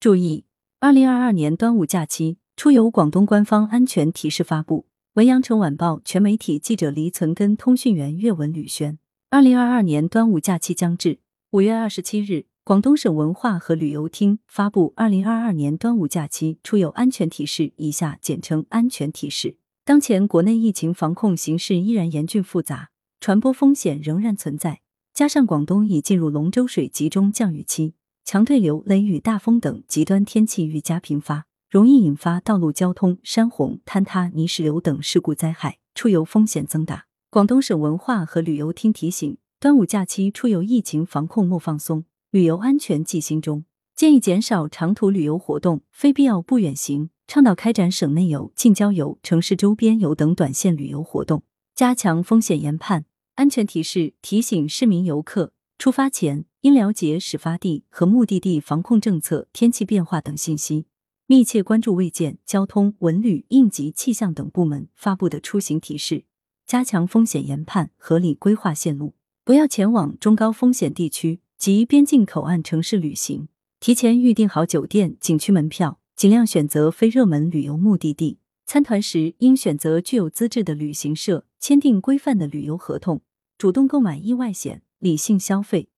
[0.00, 0.44] 注意，
[0.78, 4.86] 二零二二年端午假期出游广东官方安全提示发布。
[5.14, 8.96] 文阳城晚报全媒体记者黎存根，通讯员岳文吕轩。
[9.28, 11.18] 二零二二年端午假期将至，
[11.50, 19.56] 五月二十七日，广东省文化和旅游厅发布二零二二年端午假期出游安全提示（以下简称安全提示）。
[19.84, 24.80] 当前国内疫情防控形势依然严峻复杂，传播风险仍然存在，
[25.12, 27.94] 加上广东已进入龙舟水集中降雨期。
[28.30, 37.06] 强对流、雷雨、大风等极端天气愈加频发，容易引发道路交通、山洪、坍塌、泥石流等事故灾害，出游风险增大。
[37.30, 43.64] 广东省文化和旅游厅提醒：端午假期出游疫情防控莫放松，旅游安全记心中，
[43.96, 53.06] 建议减少长途旅游活动，非必要不远行，倡导开展省内游、近郊游、城市周边游等短线旅游活动，加强风险研判。
[53.36, 56.44] 安全提示提醒市民游客出发前。
[56.62, 60.86] 应了解始发地和目的地防控政策、天气变化等信息，
[61.26, 66.24] 密切关注卫健、交通、文旅、应急气象等部门发布的出行提示，
[66.66, 69.14] 加强风险研判，合理规划线路。
[69.44, 73.48] 不要前往中高风险地区及边境口岸城市旅行。
[73.78, 78.38] 提前预订好酒店、景区门票，尽量选择非热门旅游目的地。
[78.66, 83.22] 参团时应选择具有资质的旅行社，签订规范的旅游合同，
[83.56, 85.88] 主动购买意外险，理性消费。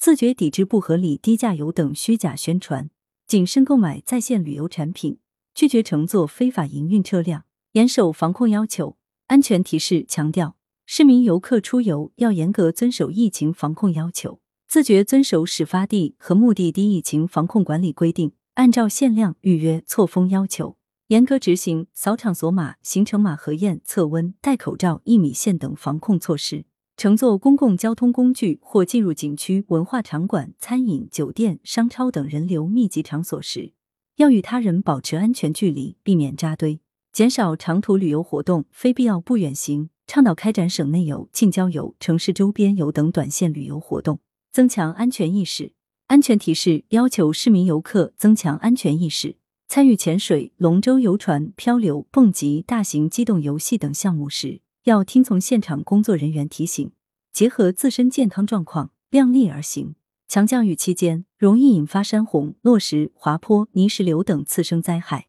[0.00, 2.88] 自觉抵制不合理低价游等虚假宣传，
[3.26, 5.18] 谨慎购买在线旅游产品，
[5.54, 8.96] 拒绝乘坐非法营运车辆，严守防控要求。
[9.26, 10.56] 安全提示强调，
[10.86, 20.78] 市民游客出游要严格遵守疫情防控要求，自觉遵守始发地和目的地疫情防控管理规定，按照限量预约错峰要求，
[21.08, 26.64] 严格执行扫场所码、行程码核验、测温、戴口罩、一米线等防控措施。
[27.00, 33.72] 乘坐公共交通工具或进入景区、文化场馆、餐饮、酒店、商超等人流密集场所时，
[34.16, 36.78] 要与他人保持安全距离，避免扎堆，
[37.10, 39.88] 减少长途旅游活动，非必要不远行。
[40.06, 44.20] 倡导开展省内游、近郊游、城市周边游等短线旅游活动，
[44.52, 45.72] 增强安全意识。
[46.08, 49.36] 安全提示要求市民游客增强安全意识，
[49.68, 54.60] 参与潜水、龙舟、游船、漂流、蹦极、大型机动游戏等项目时。
[54.84, 56.90] 要听从现场工作人员提醒，
[57.32, 59.94] 结合自身健康状况量力而行。
[60.26, 65.26] 强降雨期间容易引发山洪、落石、滑坡、泥石流等次生灾害。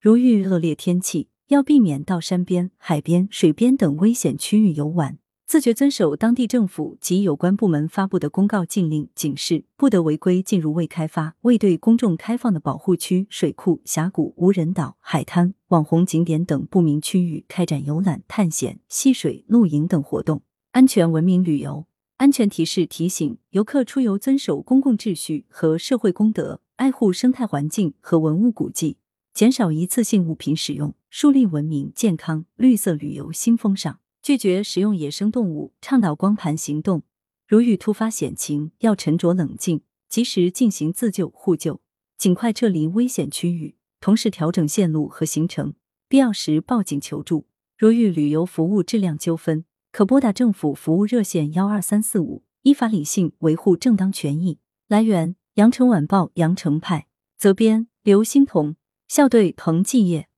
[0.00, 5.18] 如遇恶劣天气，要避免到山边、海边、水边等危险区域游玩。
[5.50, 20.42] 自觉遵守当地政府及有关部门发布的公告、禁令、警示，不得违规进入未开发、未对公众开放的保护区、水库、峡谷、无人岛、海滩、网红景点等不明区域开展游览、探险、戏水、露营等活动。
[20.70, 21.84] 安全文明旅游
[22.18, 28.98] 安全提示提醒游客出游遵守公共秩序和社会公德，爱护生态环境和文物古迹，
[29.34, 33.98] 减少一次性物品使用，树立文明、健康、绿色旅游新风尚。
[34.22, 37.02] 拒绝食用野生动物，倡导光盘行动。
[37.48, 41.80] 如遇突发险情，要沉着冷静，及时进行自救互救，
[42.16, 45.74] 尽快撤离危险区域，同时调整线路和行程，
[46.08, 47.46] 必要时报警求助。
[47.76, 54.58] 如遇旅游服务质量纠纷，可拨打政府服务热线幺二三四五，依法理性维护正当权益。
[54.86, 57.06] 来源：羊城晚报羊城派，
[57.36, 58.76] 责编：刘欣彤，
[59.08, 60.29] 校对：彭继业。